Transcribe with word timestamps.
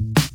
you 0.00 0.29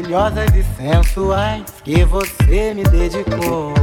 maravilhosas 0.00 0.48
e 0.54 0.64
sensuais 0.76 1.64
que 1.84 2.04
você 2.04 2.74
me 2.74 2.82
dedicou. 2.84 3.74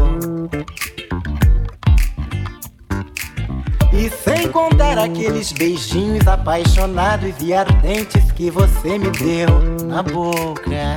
E 3.94 4.10
sem 4.10 4.52
contar 4.52 4.98
aqueles 4.98 5.52
beijinhos 5.52 6.28
apaixonados 6.28 7.34
e 7.42 7.54
ardentes 7.54 8.32
que 8.32 8.50
você 8.50 8.98
me 8.98 9.10
deu 9.12 9.48
na 9.86 10.04
boca. 10.04 10.96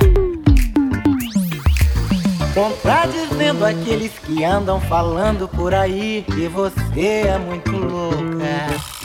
Contradizendo 2.53 3.65
aqueles 3.65 4.11
que 4.19 4.43
andam 4.43 4.79
falando 4.81 5.47
por 5.47 5.73
aí 5.73 6.25
que 6.27 6.47
você 6.47 7.27
é 7.27 7.37
muito 7.37 7.71
louca. 7.71 9.00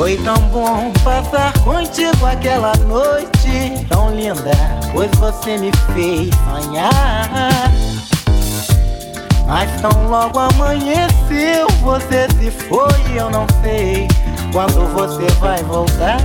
Foi 0.00 0.16
tão 0.16 0.34
bom 0.48 0.90
passar 1.04 1.52
contigo 1.58 2.24
aquela 2.24 2.72
noite 2.88 3.84
tão 3.86 4.08
linda, 4.14 4.50
pois 4.94 5.10
você 5.18 5.58
me 5.58 5.70
fez 5.92 6.30
sonhar. 6.48 7.70
Mas 9.46 9.78
tão 9.82 10.08
logo 10.08 10.38
amanheceu, 10.38 11.66
você 11.82 12.26
se 12.38 12.50
foi 12.50 13.12
e 13.12 13.18
eu 13.18 13.28
não 13.28 13.46
sei 13.62 14.08
quando 14.54 14.90
você 14.94 15.26
vai 15.38 15.62
voltar 15.64 16.16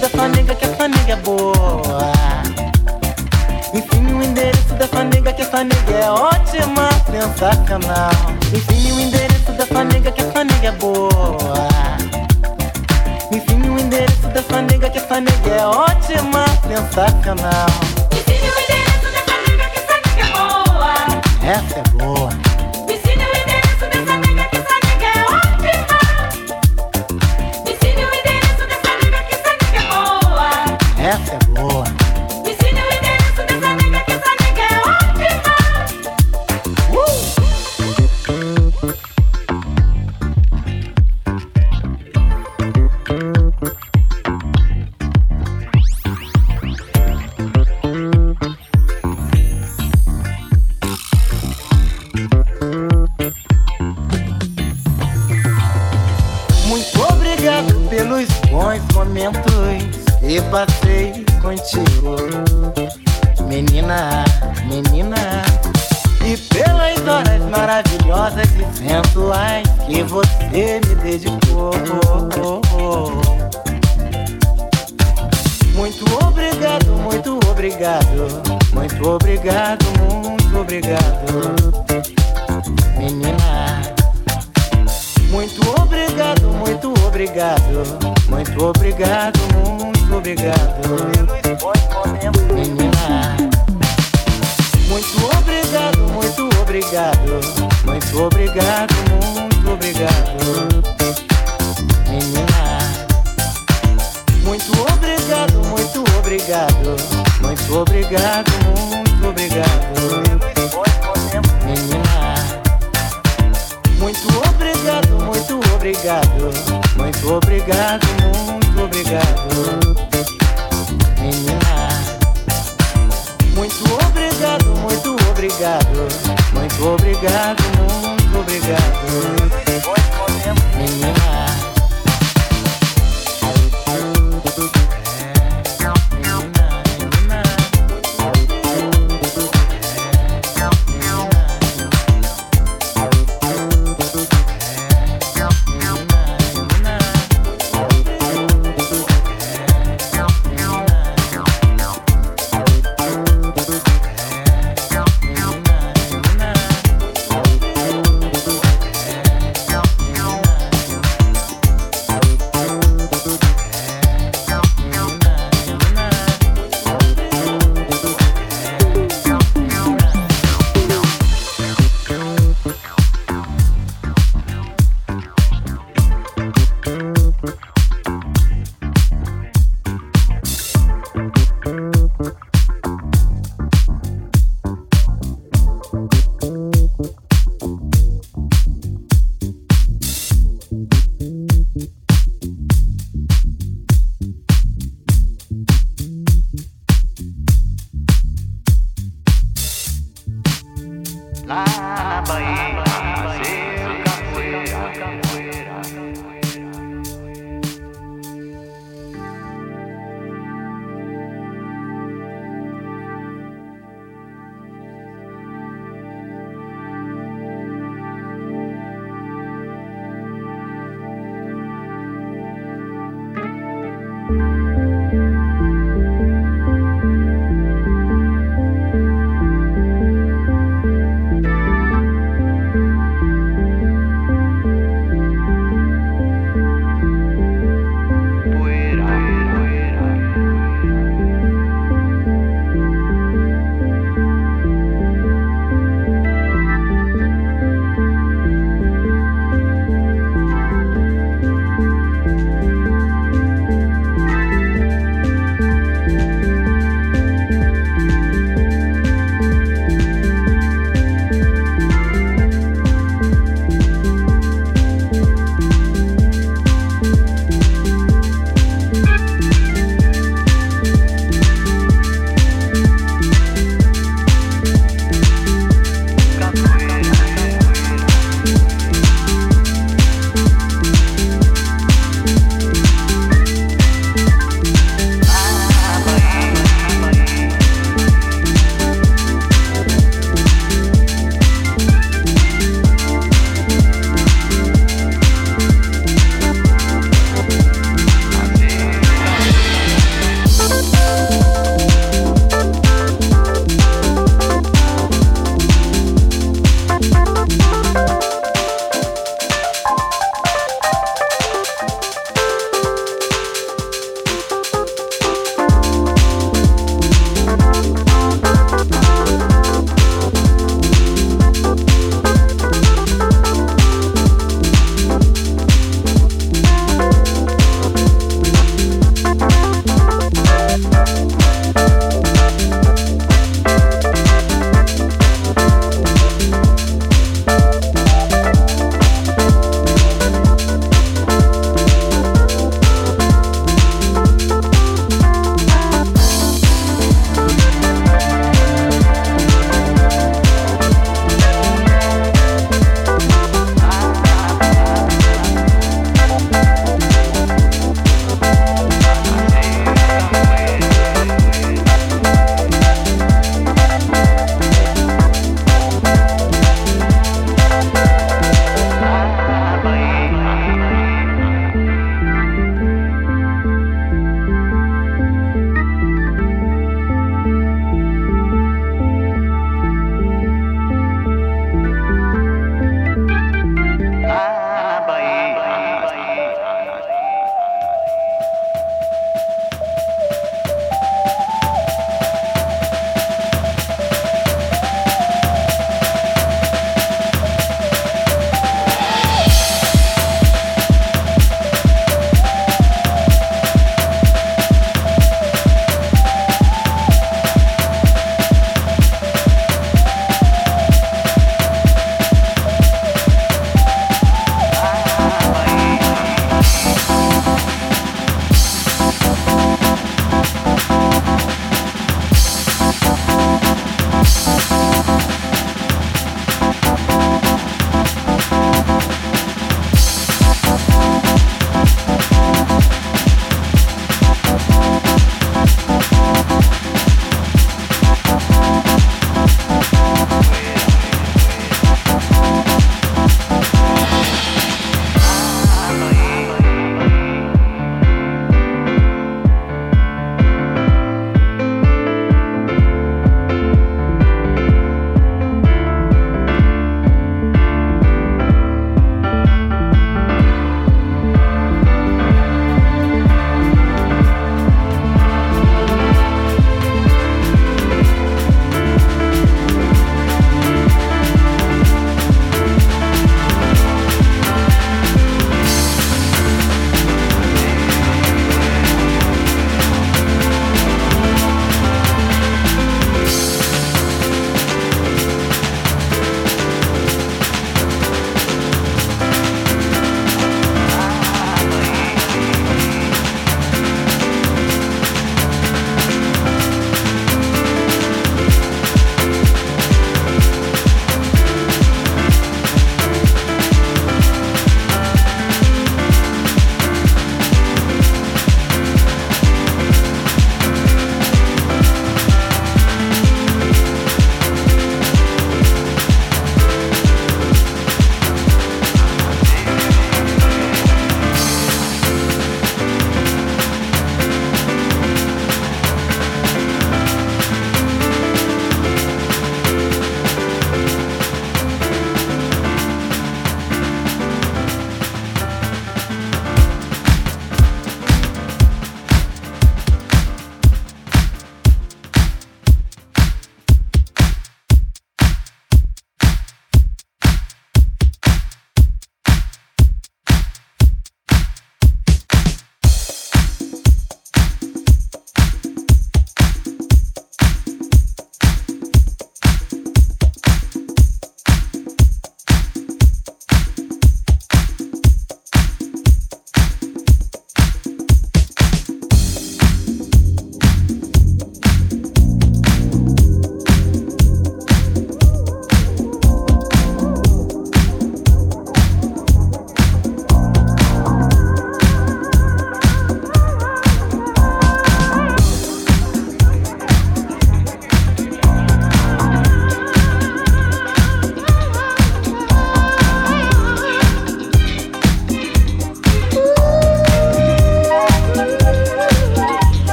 dessa 0.00 0.28
nega 0.28 0.54
que 0.54 0.64
essa 0.64 0.88
nega 0.88 1.12
é 1.12 1.16
boa. 1.16 2.12
Ensine 3.74 4.14
o 4.14 4.22
endereço 4.22 4.72
dessa 4.78 5.04
nega 5.04 5.34
que 5.34 5.42
essa 5.42 5.62
nega 5.64 5.92
é 5.92 6.10
ótima, 6.10 6.88
sensacional. 7.10 8.10
Ensine 8.54 8.92
o 8.92 9.00
endereço 9.00 9.27
dessa 9.58 9.84
nega 9.84 10.12
que 10.12 10.20
essa 10.20 10.44
nega 10.44 10.68
é 10.68 10.72
boa. 10.72 11.68
Ensine 13.32 13.68
o 13.68 13.78
endereço 13.78 14.28
dessa 14.28 14.62
nega 14.62 14.88
que 14.88 14.98
essa 14.98 15.20
nega 15.20 15.50
é 15.50 15.66
ótima, 15.66 16.44
sensacional. 16.68 17.66
Ensine 18.12 18.50
o 18.50 18.60
endereço 18.60 19.10
dessa 19.10 19.36
nega 19.50 19.68
que 19.68 19.78
essa 19.78 19.94
nega 20.06 20.22
é 20.22 20.32
boa. 20.32 20.94
Essa 21.42 21.78
é 21.80 21.82
boa. 21.98 22.47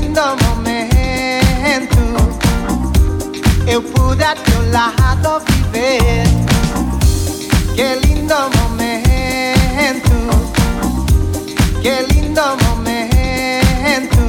lindo 0.00 0.22
momento 0.44 2.00
eu 3.66 3.82
pude 3.82 4.24
a 4.24 4.34
teu 4.34 4.70
lado 4.72 5.42
viver. 5.46 6.24
Que 7.76 7.94
lindo 8.06 8.34
momento, 8.56 10.16
que 11.80 12.02
lindo 12.12 12.42
momento, 12.64 14.22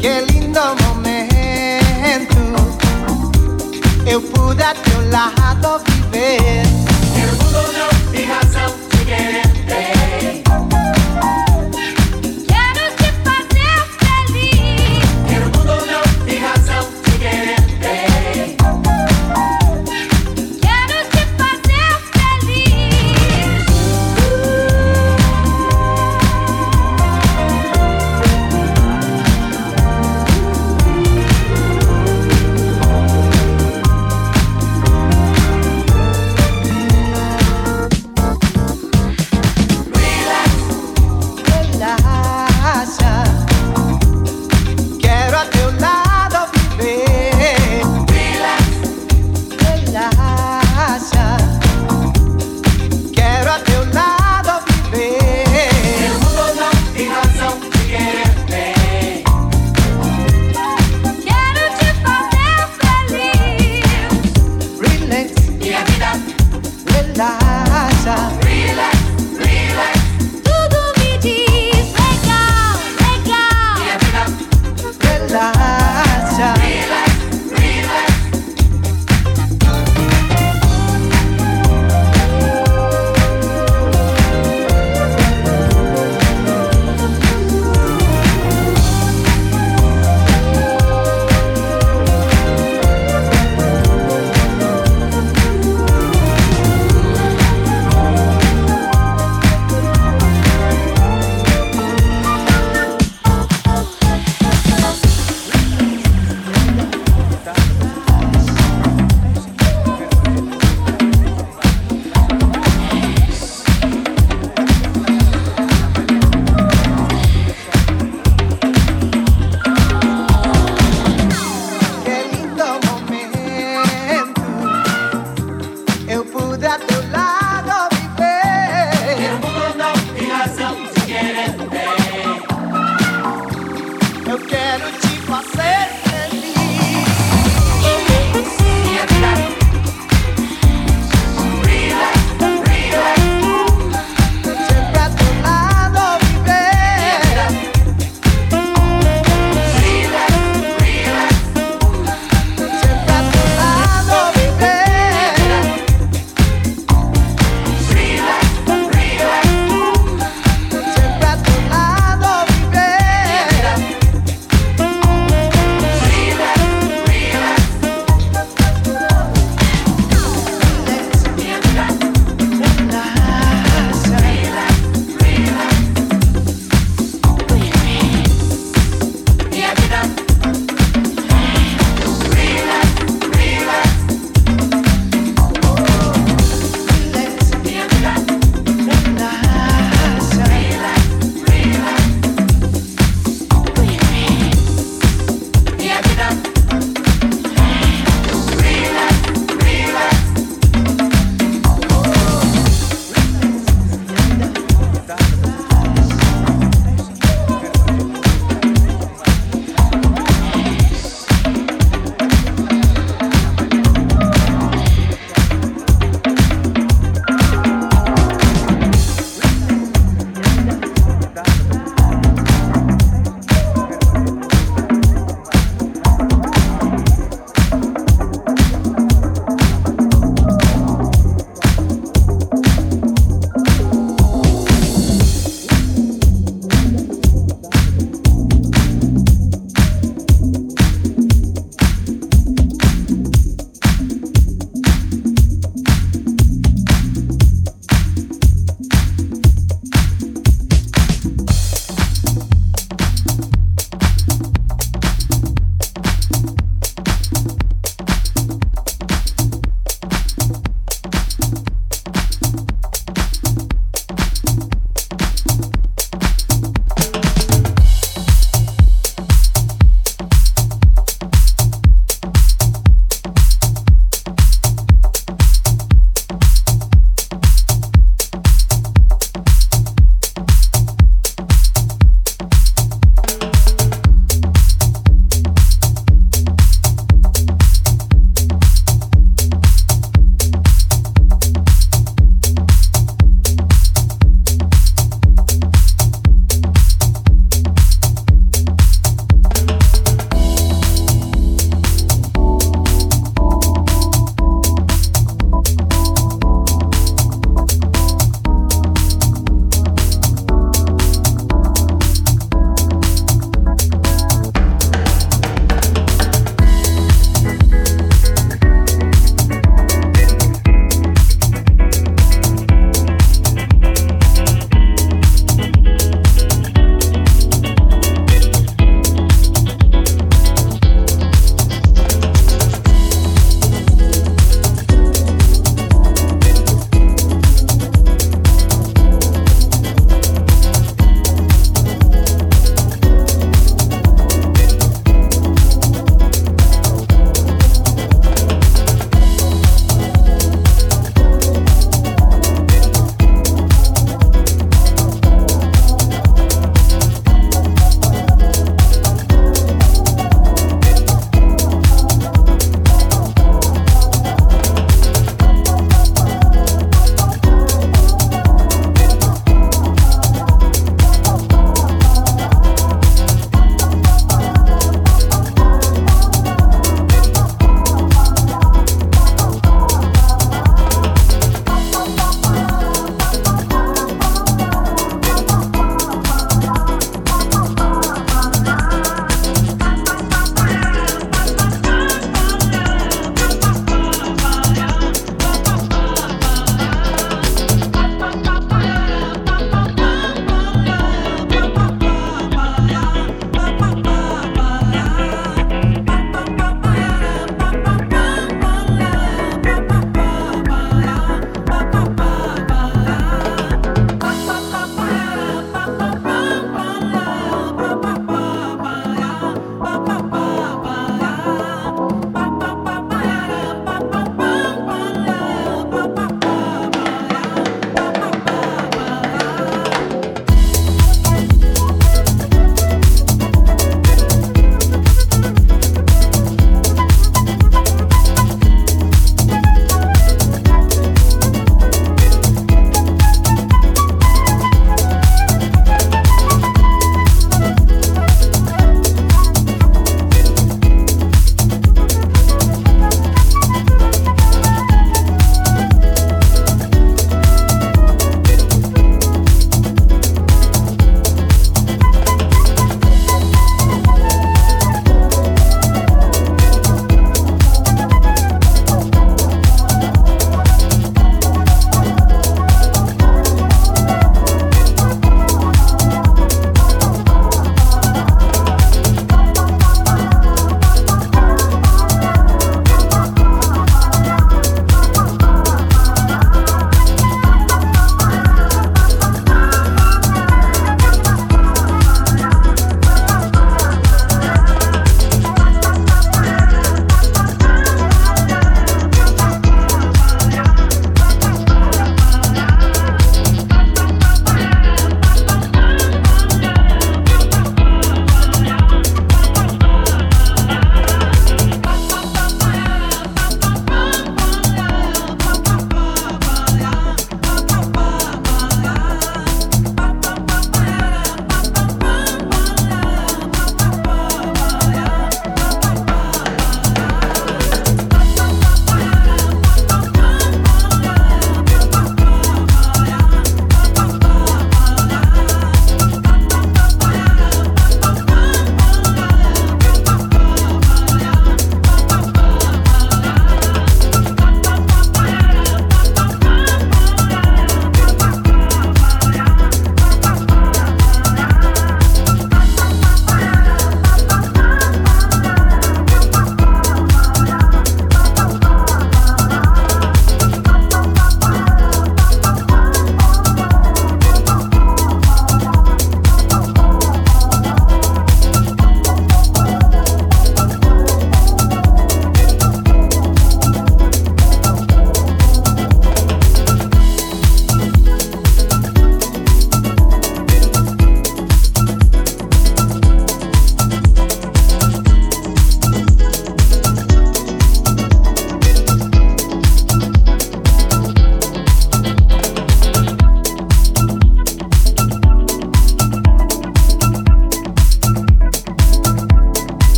que 0.00 0.20
lindo 0.32 0.60
momento 0.82 2.42
eu 4.06 4.20
pude 4.20 4.62
a 4.62 4.74
teu 4.74 5.10
lado 5.10 5.82
viver. 5.86 6.71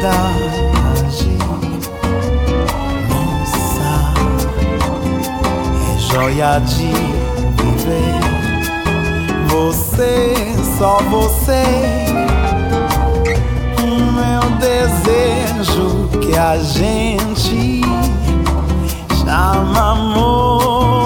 saudade. 0.00 1.38
Nossa, 3.10 3.90
é 5.86 5.98
joia 5.98 6.58
de 6.60 6.92
viver. 7.62 8.20
Você, 9.48 10.34
só 10.78 10.98
você. 11.10 11.64
É 13.26 13.82
o 13.82 13.86
meu 14.12 14.42
desejo 14.58 16.08
que 16.20 16.36
a 16.36 16.56
gente 16.56 17.82
chama 19.22 19.92
amor. 19.92 20.99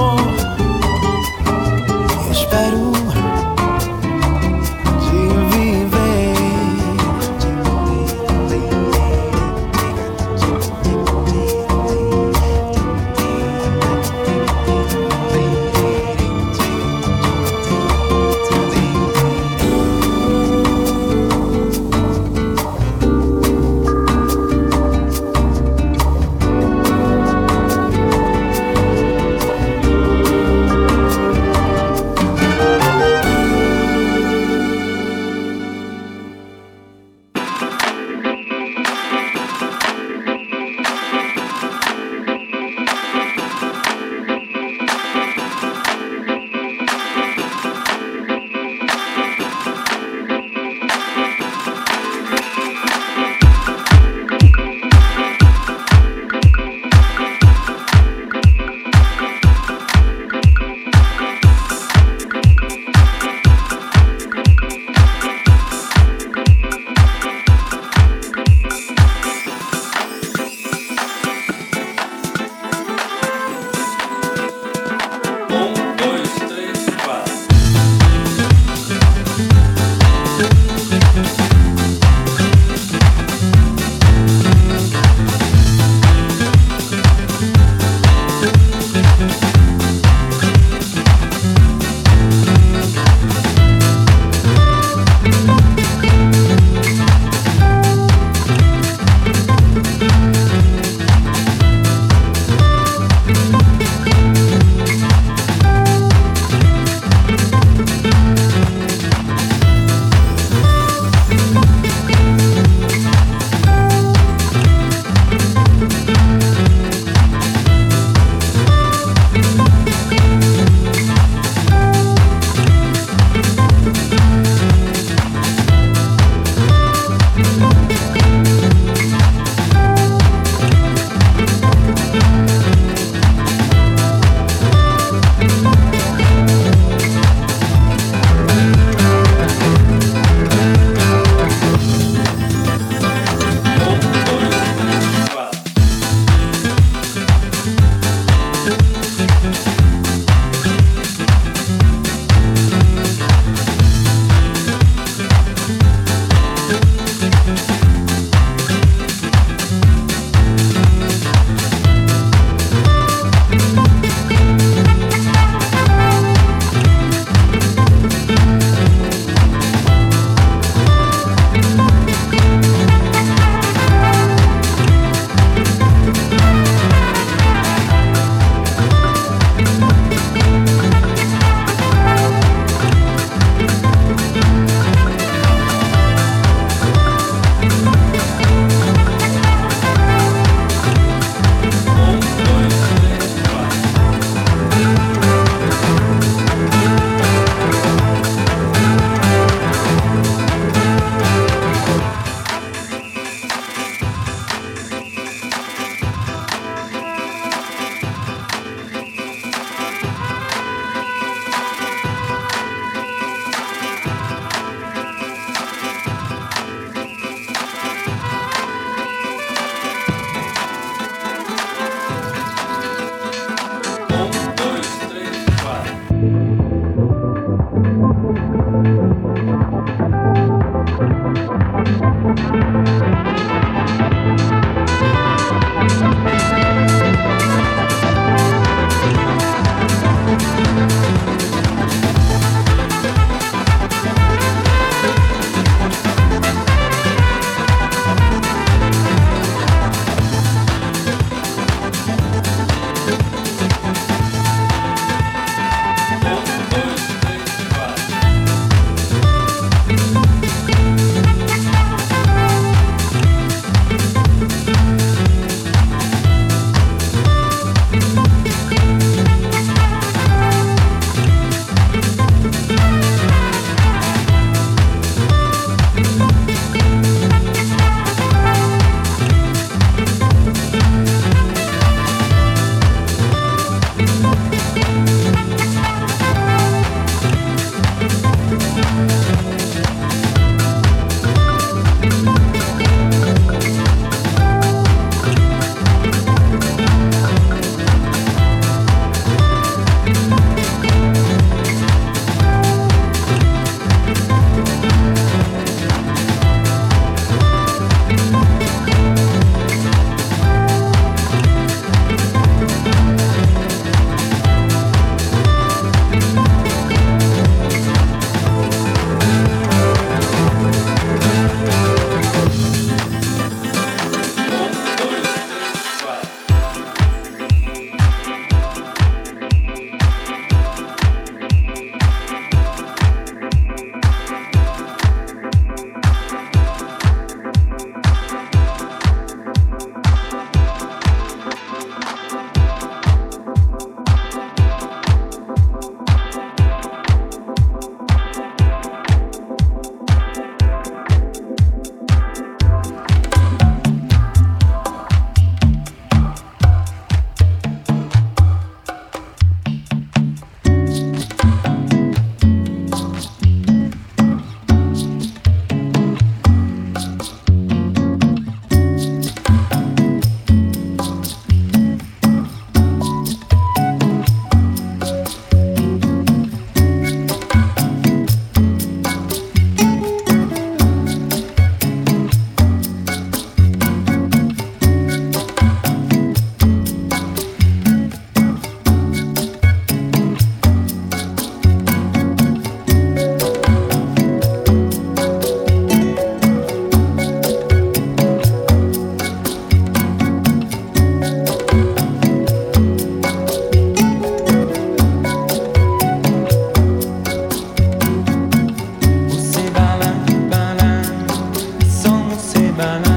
na 412.85 412.99
na 413.01 413.14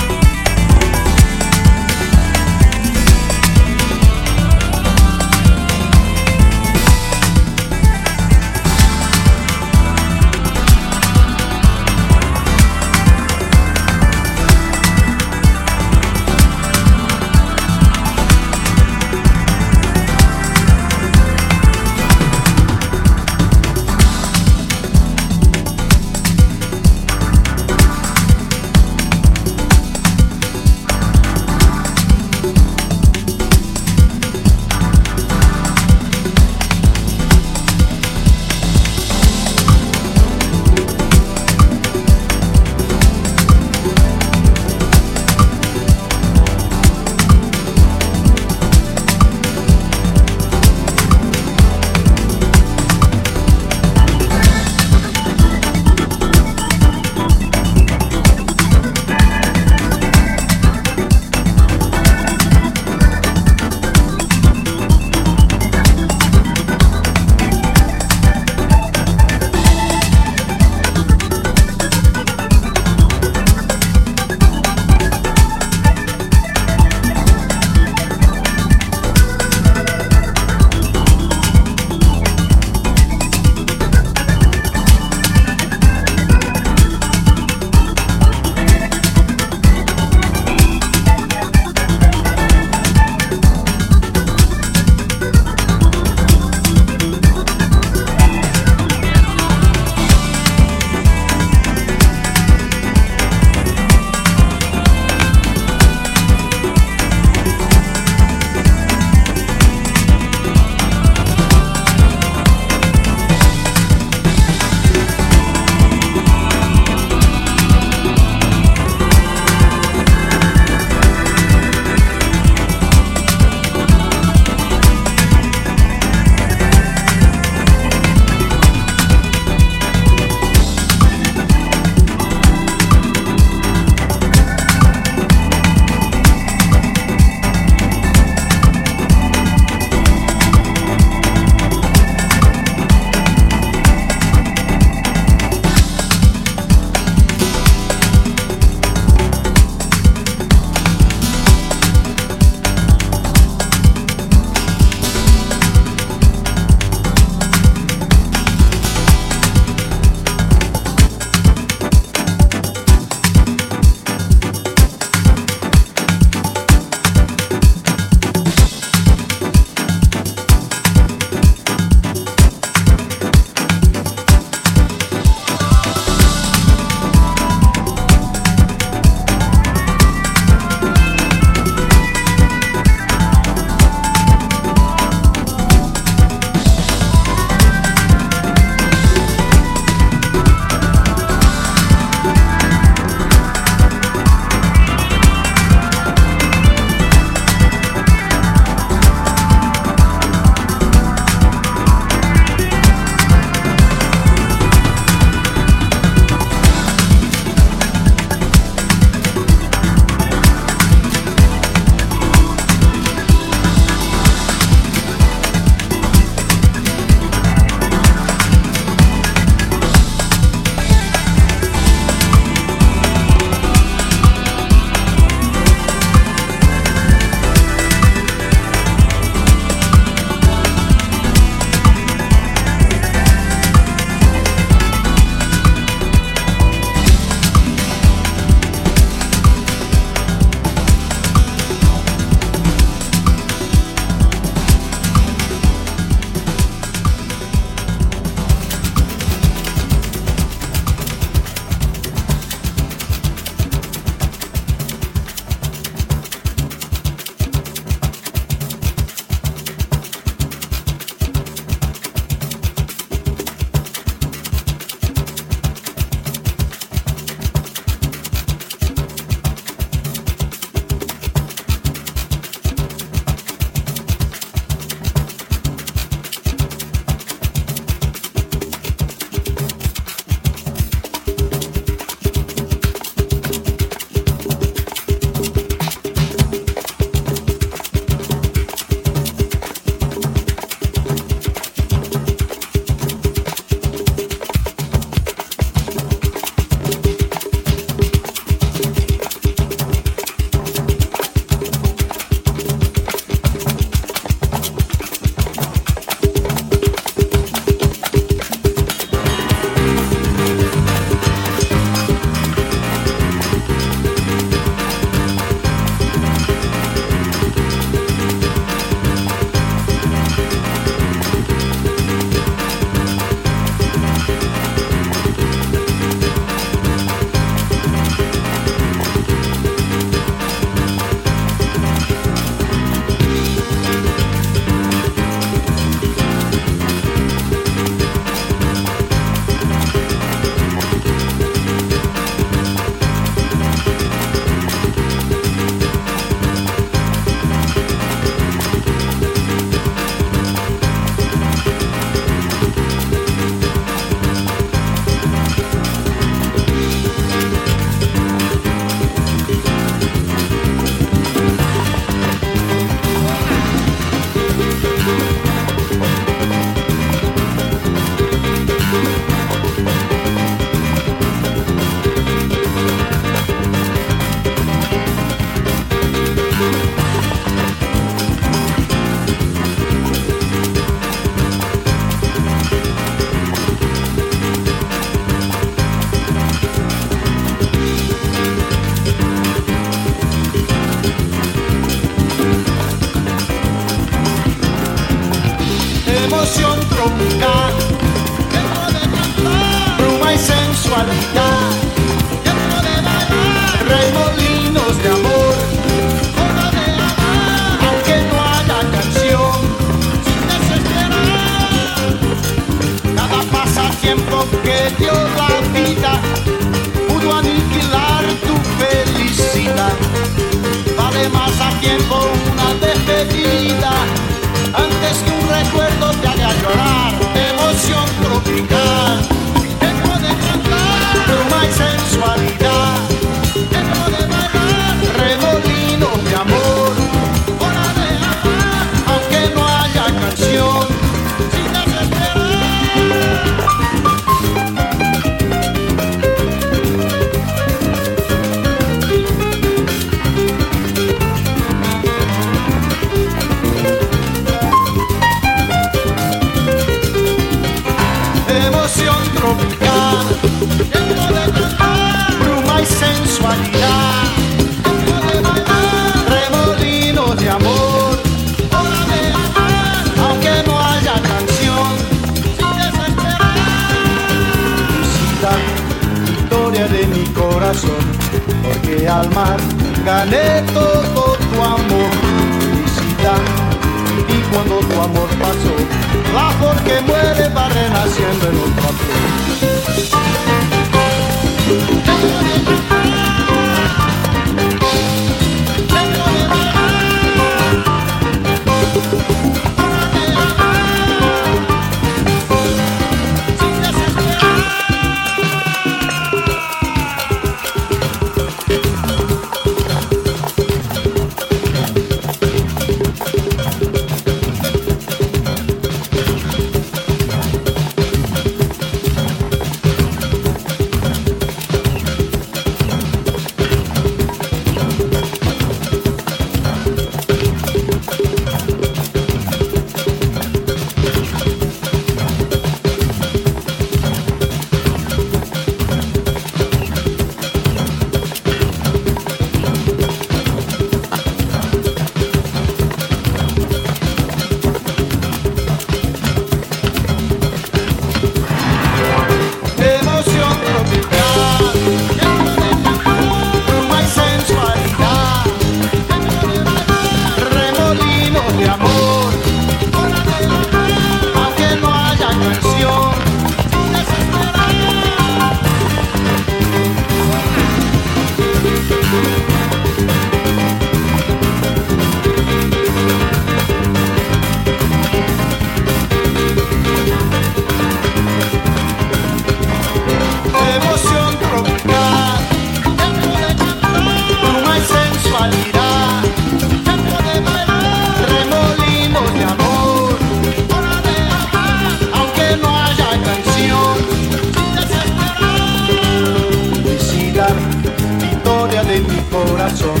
de 598.94 599.00
mi 599.00 599.20
corazón, 599.30 600.00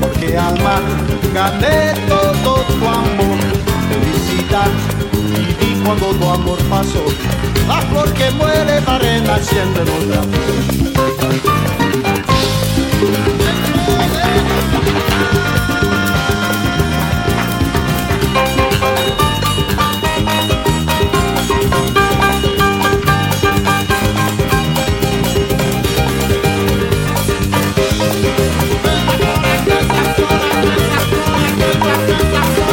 porque 0.00 0.36
alma 0.38 0.80
gané 1.34 1.94
todo 2.08 2.62
tu 2.62 2.86
amor, 2.86 3.38
felicidad 3.88 4.70
y 5.36 5.64
vi 5.64 5.80
cuando 5.84 6.06
tu 6.14 6.28
amor 6.28 6.58
pasó, 6.68 7.04
la 7.66 7.80
flor 7.82 8.08
muere 8.36 8.80
va 8.80 8.98
renaciendo 8.98 9.82
en 9.82 9.88
otra. 9.88 10.20
Samba, 31.80 32.20
samba, 32.30 32.69